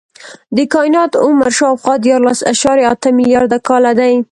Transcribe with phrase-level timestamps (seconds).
[0.55, 4.13] د کائنات عمر شاوخوا دیارلس اعشاریه اته ملیارده کاله دی.